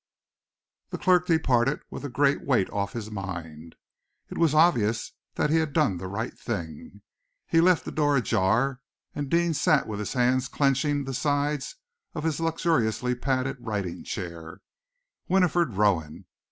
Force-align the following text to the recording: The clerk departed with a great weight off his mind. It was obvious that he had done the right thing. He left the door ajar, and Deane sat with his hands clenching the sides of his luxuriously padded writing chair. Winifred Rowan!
The 0.89 0.97
clerk 0.97 1.27
departed 1.27 1.81
with 1.91 2.03
a 2.03 2.09
great 2.09 2.43
weight 2.43 2.67
off 2.71 2.93
his 2.93 3.11
mind. 3.11 3.75
It 4.31 4.37
was 4.39 4.55
obvious 4.55 5.11
that 5.35 5.51
he 5.51 5.57
had 5.57 5.73
done 5.73 5.97
the 5.97 6.07
right 6.07 6.35
thing. 6.39 7.03
He 7.45 7.61
left 7.61 7.85
the 7.85 7.91
door 7.91 8.17
ajar, 8.17 8.81
and 9.13 9.29
Deane 9.29 9.53
sat 9.53 9.85
with 9.85 9.99
his 9.99 10.13
hands 10.13 10.47
clenching 10.47 11.03
the 11.03 11.13
sides 11.13 11.75
of 12.15 12.23
his 12.23 12.39
luxuriously 12.39 13.13
padded 13.13 13.57
writing 13.59 14.03
chair. 14.03 14.61
Winifred 15.27 15.73
Rowan! 15.75 16.25